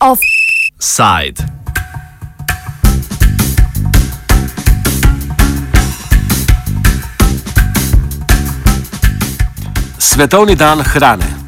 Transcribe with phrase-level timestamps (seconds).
[0.00, 1.46] Offside.
[9.98, 11.41] Svetovni dan hrane.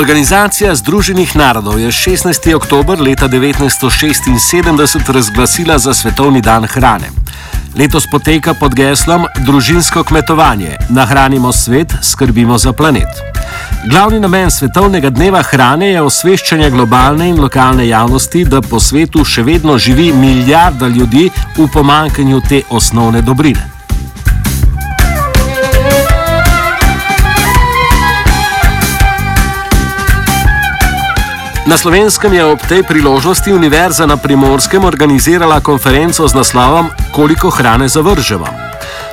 [0.00, 2.54] Organizacija Združenih narodov je 16.
[2.56, 7.10] oktober leta 1976 razglasila za Svetovni dan hrane.
[7.76, 13.08] Letos poteka pod geslom Družinsko kmetovanje: Nahranimo svet, skrbimo za planet.
[13.90, 19.42] Glavni namen Svetovnega dneva hrane je osveščanje globalne in lokalne javnosti, da po svetu še
[19.42, 23.79] vedno živi milijarda ljudi v pomankanju te osnovne dobrine.
[31.70, 37.86] Na slovenskem je ob tej priložnosti Univerza na primorskem organizirala konferenco z naslovom Koliko hrane
[37.86, 38.50] zavržemo.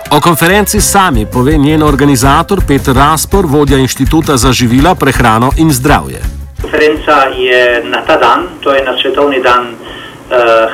[0.09, 6.17] O konferenci sami pove njen organizator Peter Raspor, vodja inštituta za živila, prehrano in zdravje.
[6.61, 9.78] Konferenca je na ta dan, to je na svetovni dan uh,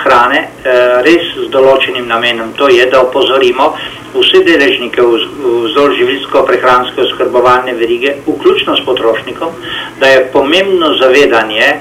[0.07, 2.55] hrane, uh, res z določenim namenom.
[2.55, 3.75] To je, da opozorimo
[4.13, 9.49] vse deležnike vzdolž živilsko-prehranske oskrbovalne verige, vključno s potrošnikom,
[9.99, 11.79] da je pomembno zavedanje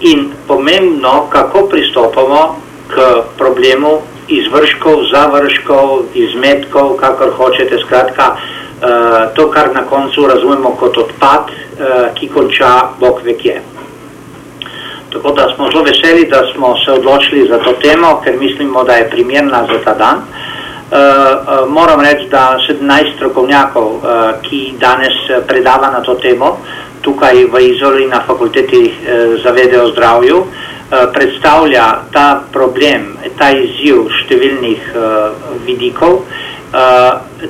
[0.00, 2.56] in pomembno, kako pristopamo
[2.88, 3.00] k
[3.38, 11.50] problemu izvrškov, završkov, izmetkov, kakor hočete, skratka, uh, to, kar na koncu razumemo kot odpad,
[11.50, 13.60] uh, ki konča Bog vekje.
[15.12, 18.92] Tako da smo zelo veseli, da smo se odločili za to temo, ker mislimo, da
[18.92, 20.24] je primerna za ta dan.
[20.94, 24.02] Uh, uh, moram reči, da 17 strokovnjakov, uh,
[24.42, 26.58] ki danes predava na to temo,
[27.02, 28.94] tukaj v Izoli na fakulteti
[29.42, 30.44] za vede o zdravju,
[31.12, 34.86] predstavlja ta problem, ta izziv številnih
[35.66, 36.22] vidikov.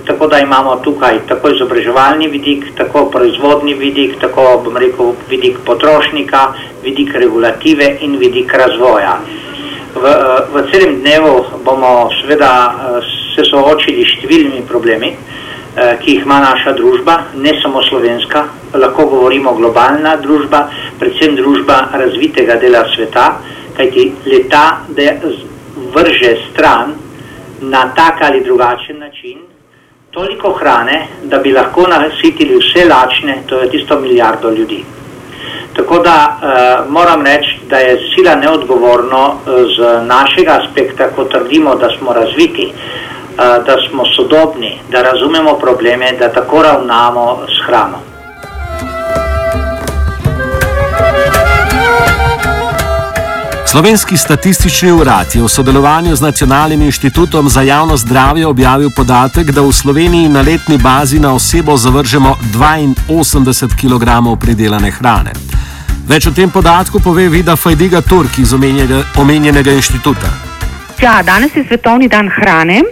[0.09, 6.43] Tako da imamo tukaj tako izobraževalni vidik, tako proizvodni vidik, tako bom rekel vidik potrošnika,
[6.83, 9.21] vidik regulative in vidik razvoja.
[9.95, 10.17] V,
[10.51, 12.51] v celem dnevu bomo seveda
[13.35, 19.07] se soočili s številnimi problemi, eh, ki jih ima naša družba, ne samo slovenska, lahko
[19.07, 20.69] govorimo globalna družba,
[20.99, 23.27] predvsem družba razvitega dela sveta,
[23.77, 24.87] kajti leta
[25.95, 26.95] vrže stran
[27.61, 29.39] na tak ali drugačen način
[30.15, 34.85] toliko hrane, da bi lahko nasitili vse lačne, to je tisto milijardo ljudi.
[35.77, 41.75] Tako da uh, moram reči, da je sila neodgovorno uh, z našega aspekta, ko trdimo,
[41.75, 43.04] da smo razviti, uh,
[43.37, 47.99] da smo sodobni, da razumemo probleme, da tako ravnamo s hrano.
[53.67, 59.63] Slovenski statistični urad je v sodelovanju z Nacionalnim inštitutom za javno zdravje objavil podatek, da
[59.63, 62.37] v Sloveniji na letni bazi na osebo zavržemo
[63.09, 65.33] 82 kg pridelane hrane.
[66.09, 68.53] Več o tem podatku pove Vida Fajdiga Turk iz
[69.17, 70.31] omenjenega inštituta.
[71.03, 72.83] Ja, danes je svetovni dan hrane.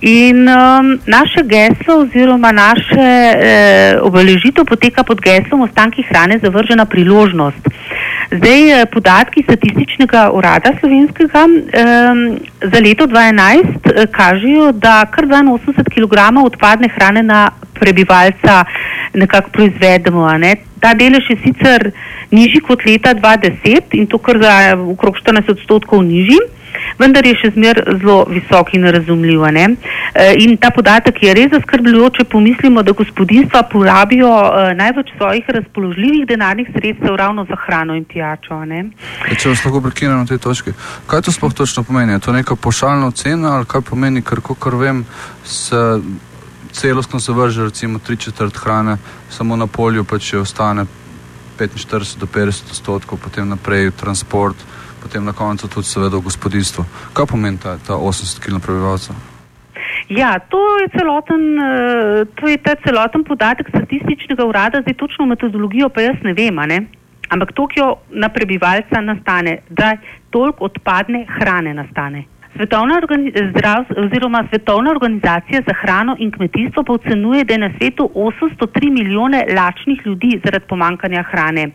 [0.00, 7.68] In um, naše geslo oziroma naše eh, obeležitev poteka pod geslom ostanki hrane zavržena priložnost.
[8.30, 11.82] Zdaj eh, podatki statističnega urada slovenskega eh,
[12.72, 18.64] za leto 2011 eh, kažejo, da kar 82 kg odpadne hrane na prebivalca
[19.14, 20.38] nekako proizvedemo.
[20.38, 20.56] Ne?
[20.80, 21.90] Ta delež je sicer
[22.30, 26.40] nižji kot leta 2010 in to kar za okrog 14 odstotkov nižji
[26.98, 29.44] vendar je še zmer zelo visok in razumljiv.
[29.44, 35.48] E, in ta podatek je res zaskrbljujoč, če pomislimo, da gospodinstva porabijo e, največ svojih
[35.58, 38.60] razpoložljivih denarnih sredstev ravno za hrano in pijačo.
[38.64, 40.74] E, če vas lahko prekinem na tej točki,
[41.10, 42.16] kaj to sploh točno pomeni?
[42.16, 45.04] Je to neka pošaljna ocena ali kaj pomeni, ker kot vem,
[45.44, 46.00] se
[46.74, 48.96] celostno zavrže recimo tri četrt hrane,
[49.30, 50.86] samo na polju pa če ostane
[51.58, 54.56] 45 do 50 odstotkov, potem naprej transport
[55.04, 56.84] potem na koncu tudi seveda v gospodinstvu.
[57.12, 59.14] Kaj pomeni ta, ta 80 kg prebivalcev?
[60.08, 65.88] Ja, to je, celoten, eh, to je ta celoten podatek statističnega urada, zdaj točno metodologijo
[65.88, 66.84] pa jaz ne vem, ne?
[67.28, 69.96] ampak toliko na prebivalca nastane, da
[70.30, 72.24] toliko odpadne hrane nastane.
[72.56, 73.00] Svetovna,
[73.50, 73.84] zdrav,
[74.50, 80.00] Svetovna organizacija za hrano in kmetijstvo pa ocenjuje, da je na svetu 803 milijone lačnih
[80.04, 81.70] ljudi zaradi pomankanja hrane.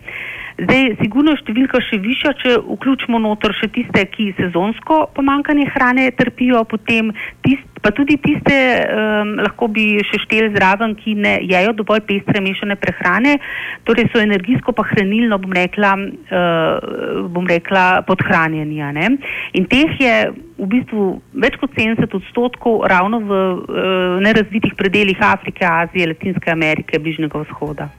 [0.59, 6.09] Zdaj, sigurno je številka še višja, če vključimo notor še tiste, ki sezonsko pomankanje hrane
[6.17, 7.13] trpijo, potem
[7.45, 8.57] tist, pa tudi tiste,
[8.91, 13.37] um, lahko bi še šteli zraven, ki ne jejo dovolj pestre mešane prehrane,
[13.87, 18.83] torej so energijsko pa hranilno, bom rekla, uh, bom rekla podhranjeni.
[19.55, 20.13] In teh je
[20.59, 21.09] v bistvu
[21.39, 27.93] več kot 70 odstotkov ravno v uh, nerazvitih predeljih Afrike, Azije, Latinske Amerike, Bližnjega vzhoda.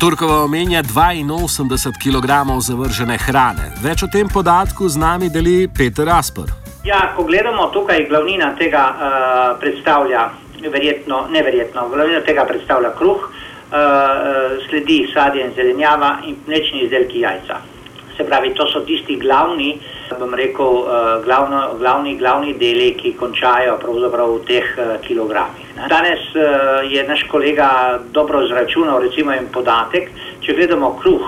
[0.00, 2.30] Turkova omenja 82 kg
[2.62, 3.64] zavržene hrane.
[3.82, 6.52] Več o tem podatku z nami deli Peter Asper.
[6.86, 10.22] Ja, ko gledamo tukaj, glavnina tega uh, predstavlja,
[10.70, 17.58] verjetno, neverjetno, glavnina tega predstavlja kruh, uh, sledi sadje in zelenjava in mlečni izdelki jajca.
[18.14, 19.80] Se pravi, to so tisti glavni,
[20.16, 25.74] bom rekel, uh, glavno, glavni, glavni deli, ki končajo pravzaprav v teh uh, kilogramih.
[25.90, 30.08] Danes uh, je naš kolega dobro izračunal, recimo, en podatek.
[30.40, 31.26] Če gledamo kruh,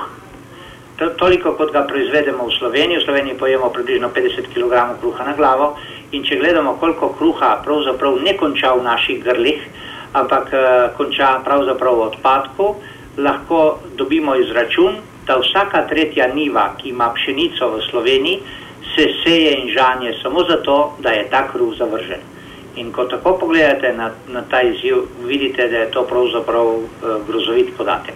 [0.96, 5.36] to, toliko kot ga proizvedemo v Sloveniji, v Sloveniji pojemo približno 50 kg kruha na
[5.36, 5.74] glavo,
[6.16, 9.68] in če gledamo, koliko kruha pravzaprav ne konča v naših grlih,
[10.14, 10.64] ampak uh,
[10.96, 12.74] konča pravzaprav v odpadku,
[13.20, 18.40] lahko dobimo izračun, da vsaka tretja niva, ki ima pšenico v Sloveniji,
[18.94, 22.20] se seje in žanje samo zato, da je ta kruh zavržen.
[22.76, 26.82] In ko tako pogledate na, na ta izziv, vidite, da je to pravzaprav uh,
[27.26, 28.14] grozovit podatek.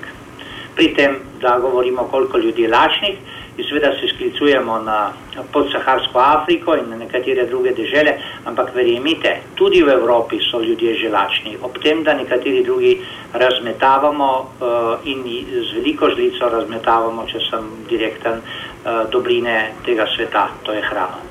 [0.75, 3.17] Pri tem, da govorimo, koliko ljudi je lačnih,
[3.56, 5.12] in seveda se sklicujemo na
[5.53, 11.11] podsaharsko Afriko in na nekatere druge države, ampak verjemite, tudi v Evropi so ljudje že
[11.11, 12.99] lačni, ob tem, da nekateri drugi
[13.32, 18.74] razmetavamo uh, in z veliko žlico razmetavamo, če sem direkten, uh,
[19.13, 21.25] dobrine tega sveta, to je hrana.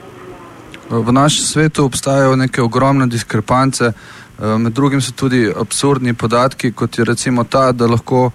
[0.90, 6.98] V našem svetu obstajajo neke ogromne diskrepance, eh, med drugim so tudi absurdni podatki, kot
[6.98, 8.32] je recimo ta, da, lahko,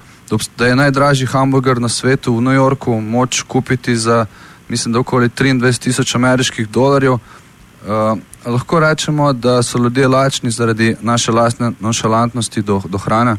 [0.56, 4.26] da je najdražji hamburger na svetu v New Yorku moč kupiti za,
[4.68, 7.12] mislim, da okoli 23 tisoč ameriških dolarjev.
[7.12, 13.36] Uh, lahko rečemo, da so ljudje lačni zaradi naše lastne nonšalantnosti do, do hrane?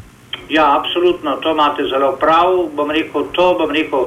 [0.48, 2.46] Ja, absolutno, to imate zelo prav.
[2.76, 4.06] Bom rekel, to, bom rekel,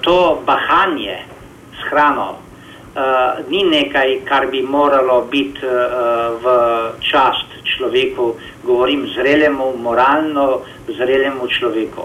[0.00, 1.18] to bahanje
[1.78, 6.46] s hrano, uh, ni nekaj, kar bi moralo biti uh, v
[7.00, 8.34] čast človeku,
[8.64, 12.02] govorim zrelemu, moralno zrelemu človeku.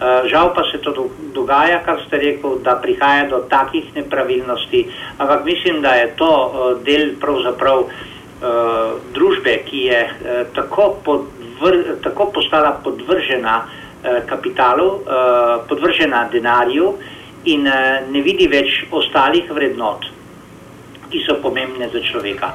[0.00, 4.88] Uh, žal pa se to dogaja, kar ste rekel, da prihaja do takih nepravilnosti,
[5.18, 7.90] ampak mislim, da je to uh, del pravzaprav uh,
[9.12, 13.89] družbe, ki je uh, tako, podvr, tako postala podvržena uh,
[14.26, 16.94] kapitalu, uh, podvržena denarju
[17.44, 20.08] in uh, ne vidi več ostalih vrednot
[21.10, 22.54] ki so pomembne za človeka.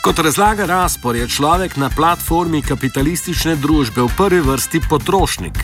[0.00, 5.58] Kot razlaga razpor, je človek na platformi kapitalistične družbe v prvi vrsti potrošnik.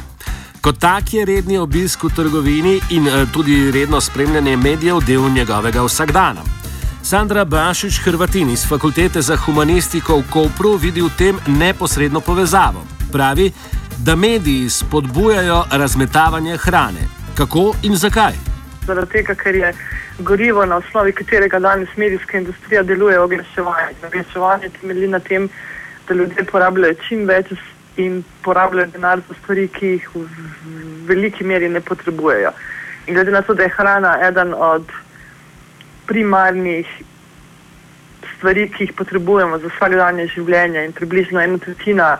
[0.61, 5.87] Kot tak je redni obisk v trgovini in eh, tudi redno spremljanje medijev del njegovega
[5.87, 6.66] vsakdana.
[7.07, 12.83] Sandra Bašič Hrvatin iz Fakultete za humanistiko v Kopru vidi v tem neposredno povezavo.
[13.13, 13.53] Pravi,
[14.03, 17.07] da mediji spodbujajo razmetavanje hrane,
[17.39, 18.35] Kako in zakaj?
[18.87, 19.71] Zaradi tega, ker je
[20.19, 24.03] gorivo, na osnovi katerega danes medijska industrija deluje, oglaševanje.
[24.07, 25.49] Oglaševanje temelji na tem,
[26.09, 27.55] da ljudje porabljajo čim več
[27.97, 30.27] in porabljajo denar za stvari, ki jih v
[31.07, 32.51] veliki meri ne potrebujejo.
[33.07, 35.06] In glede na to, da je hrana eden od
[36.07, 36.87] primarnih
[38.37, 42.17] stvari, ki jih potrebujemo za vsakdanje življenje in približno ena tretjina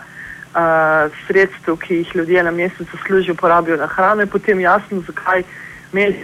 [1.25, 5.43] sredstev, ki jih ljudje na mesec zaslužijo, porabijo na hrano, je potem jasno, zakaj
[5.93, 6.23] mediji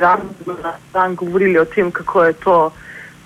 [0.94, 2.74] dan govorili o tem, kako je to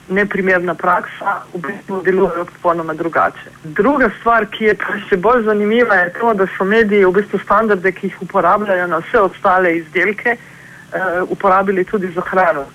[0.09, 3.51] neprimerna praksa, v bistvu delujejo popolnoma drugače.
[3.63, 7.39] Druga stvar, ki je pa še bolj zanimiva, je to, da so mediji v bistvu
[7.43, 12.65] standarde, ki jih uporabljajo na vse ostale izdelke, uh, uporabili tudi za hrano.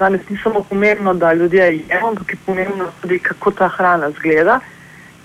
[0.00, 4.60] Danes ni samo pomembno, da ljudje jemo, ampak je pomembno tudi, kako ta hrana zgleda.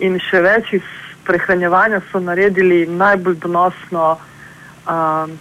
[0.03, 0.89] In še več iz
[1.23, 5.37] prehranjevanja so naredili najbolj donosno um,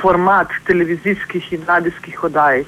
[0.00, 2.64] format televizijskih in radijskih oddaj.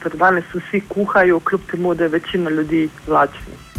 [0.00, 3.71] Torej danes vsi kuhajo, kljub temu, da je večina ljudi lačnih.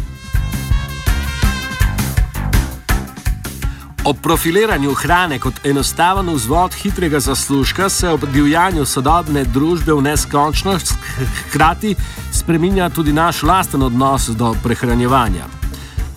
[4.04, 10.92] Ob profiliranju hrane kot enostaven vzvod hitrega zaslužka se ob divjanju sodobne družbe v neskončnost
[11.38, 11.94] hkrati
[12.32, 15.46] spreminja tudi naš lasten odnos do prehranjevanja.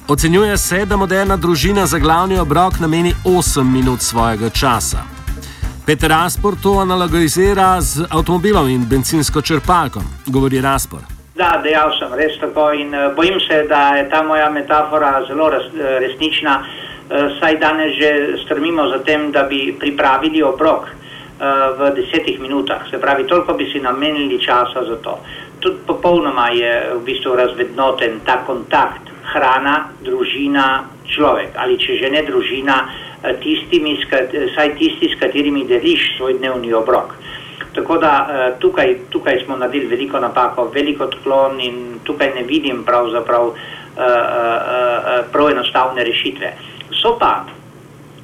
[0.08, 4.98] Ocenjuje se, da moderna družina za glavni obrok nameni 8 minut svojega časa.
[5.86, 11.00] Peter Raspor to analogizira z avtomobilom in benzinsko črpalko, govori Raspor.
[11.36, 15.50] Da, dejal sem res tako in uh, bojim se, da je ta moja metafora zelo
[15.50, 16.87] res, resnična, uh,
[17.39, 20.91] saj danes že strmimo za tem, da bi pripravili obrok uh,
[21.79, 22.89] v desetih minutah.
[22.89, 25.19] Se pravi, toliko bi si namenili časa za to.
[25.59, 32.21] Tudi popolnoma je v bistvu razvednoten ta kontakt hrana, družina, človek ali če že ne
[32.23, 32.75] družina,
[33.41, 33.97] tistimi,
[34.55, 37.15] saj tisti, s katerimi deliš svoj dnevni obrok.
[37.73, 43.47] Tako da tukaj, tukaj smo naredili veliko napako, veliko odklon in tukaj ne vidim pravzaprav
[43.47, 43.55] uh,
[45.31, 46.53] prav enostavne rešitve.
[46.91, 47.46] So pa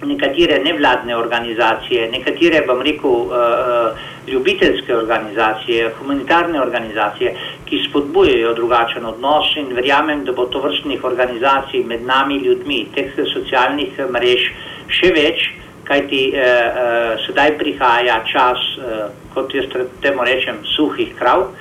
[0.03, 9.05] nekatere nevladne organizacije, nekatere, bom rekel, uh, uh, ljubiteljske organizacije, humanitarne organizacije, ki spodbujajo drugačen
[9.05, 14.49] odnos in verjamem, da bo to vrstnih organizacij med nami, ljudmi, teh socialnih mrež
[14.91, 15.51] še več
[15.83, 19.65] kajti eh, eh, sedaj prihaja čas, eh, kot jaz
[20.01, 21.51] temu rečem, suhih krav.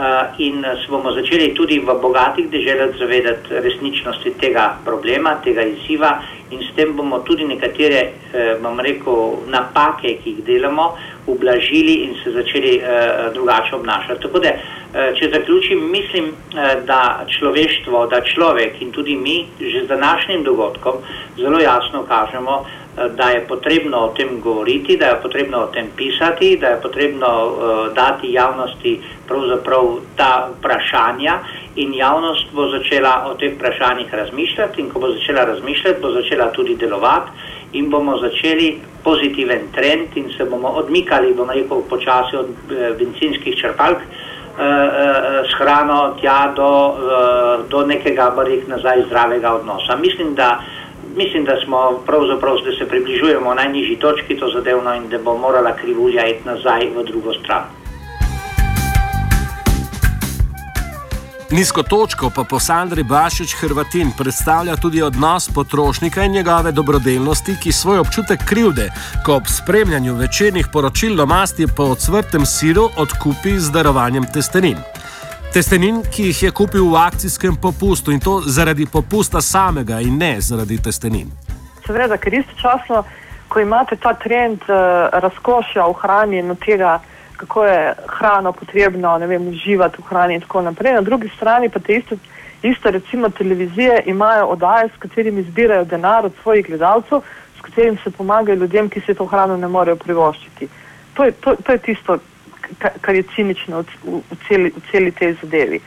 [0.00, 0.06] Uh,
[0.38, 6.62] in se bomo začeli tudi v bogatih državah zavedati resničnosti tega problema, tega izziva, in
[6.62, 12.30] s tem bomo tudi nekatere, eh, bom rekel, napake, ki jih delamo, ublažili in se
[12.30, 14.22] začeli eh, drugače obnašati.
[14.22, 19.84] Tako da, eh, če zaključim, mislim, eh, da človeštvo, da človek in tudi mi, že
[19.84, 20.94] z današnjim dogodkom,
[21.36, 22.64] zelo jasno kažemo,
[23.16, 27.28] da je potrebno o tem govoriti, da je potrebno o tem pisati, da je potrebno
[27.46, 29.84] uh, dati javnosti pravzaprav
[30.16, 31.38] ta vprašanja
[31.76, 36.50] in javnost bo začela o teh vprašanjih razmišljati in ko bo začela razmišljati, bo začela
[36.52, 37.30] tudi delovati
[37.72, 43.56] in bomo začeli pozitiven trend in se bomo odmikali, bom rekel, počasi od uh, benzinskih
[43.56, 49.96] črpalk uh, uh, s hrano tja do, uh, do nekega, barih nazaj, zdravega odnosa.
[49.96, 50.60] Mislim, da
[51.16, 55.76] mislim, da smo pravzaprav, da se približujemo najnižji točki to zadevno in da bo morala
[55.76, 57.79] krivulja iti nazaj v drugo stran.
[61.52, 67.72] Nizko točko pa po Sandri Bašič Hrvatin predstavlja tudi odnos potrošnika in njegove dobrodelnosti, ki
[67.72, 68.90] svoj občutek krivde,
[69.26, 74.76] ko ob spremljanju večernih poročil domasti po odsvrtem siru odkupi z darovanjem testenin.
[75.52, 80.36] Testenin, ki jih je kupil v akcijskem popustu in to zaradi popusta samega in ne
[80.40, 81.32] zaradi testenin.
[81.86, 83.02] Seveda, ker istočasno,
[83.48, 87.00] ko imate ta trend uh, razkošja v hrani in tega,
[87.40, 91.80] kako je hrano potrebno vem, uživati v hrani in tako naprej, na drugi strani pa
[91.80, 92.16] te iste,
[92.62, 97.20] iste recimo televizije imajo oddaje, s katerimi zbirajo denar od svojih gledalcev,
[97.58, 100.68] s katerimi se pomagajo ljudem, ki se to hrano ne morejo privoščiti.
[101.14, 102.18] To je, to, to je tisto,
[103.00, 105.80] kar je cinično v, v, celi, v celi tej zadevi.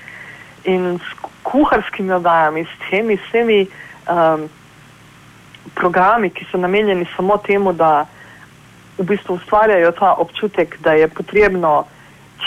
[0.63, 3.67] In s kuharskimi oddajami, s temi vsemi
[4.09, 4.49] um,
[5.75, 8.05] programi, ki so namenjeni samo temu, da
[8.97, 11.85] v bistvu ustvarjajo ta občutek, da je potrebno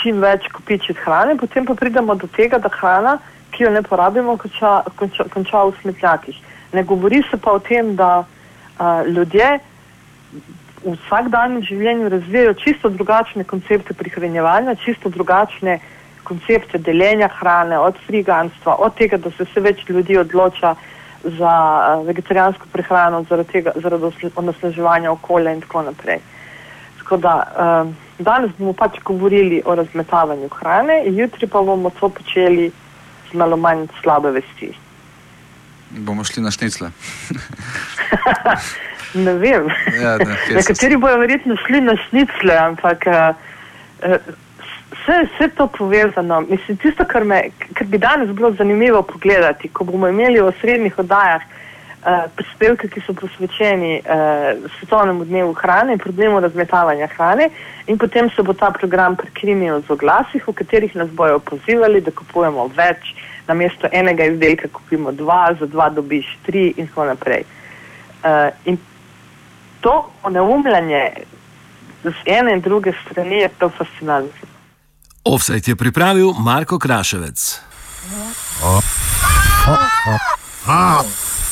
[0.01, 3.17] čim več kupičiti hrane, potem pa pridemo do tega, da hrana,
[3.51, 6.37] ki jo ne porabimo, konča, konča, konča v smetnjakih.
[6.73, 9.57] Ne govori se pa o tem, da uh, ljudje
[10.83, 15.79] v vsakdanjem življenju razvijajo čisto drugačne koncepte prihranjevanja, čisto drugačne
[16.27, 20.75] koncepte deljenja hrane, od friganstva, od tega, da se vse več ljudi odloča
[21.23, 21.53] za
[22.05, 26.19] vegetarijansko prehrano zaradi, tega, zaradi onesnaževanja okolja in tako naprej.
[27.07, 27.33] Tako da,
[27.87, 32.65] uh, danes bomo pač govorili o razmetavanju hrane, jutri pa bomo to počeli
[33.31, 34.73] z malo manj slabe vesti.
[35.89, 36.91] Bomo šli na šnicle.
[39.13, 39.69] Ne vem.
[40.01, 44.17] Ja, da, Nekateri bojo verjetno šli na šnicle, ampak uh,
[44.91, 46.41] vse, vse to povezano.
[46.41, 47.39] Mislim, tisto, kar, me,
[47.73, 51.66] kar bi danes bilo zanimivo pogledati, ko bomo imeli v srednjih oddajah uh,
[52.35, 57.49] prispevke, ki so posvečeni uh, svetovnemu dnevu hrane in problemu razmetavanja hrane,
[57.87, 62.11] in potem se bo ta program prekrinil z oglasih, v katerih nas bojo pozivali, da
[62.11, 63.11] kupujemo več,
[63.47, 67.43] namesto enega izdelka kupimo dva, za dva dobiš tri in tako naprej.
[68.23, 68.77] Uh, in
[69.81, 71.11] to oneumljanje
[72.03, 74.47] z ene in druge strani je to fascinantno.
[75.23, 77.59] Offset je pripravil Marko Kraševec.